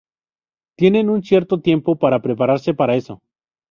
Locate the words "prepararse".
2.23-2.73